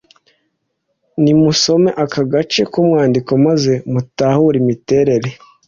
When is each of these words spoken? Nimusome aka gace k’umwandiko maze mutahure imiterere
Nimusome 1.21 1.89
aka 2.03 2.21
gace 2.31 2.61
k’umwandiko 2.71 3.31
maze 3.45 3.73
mutahure 3.91 4.55
imiterere 4.63 5.29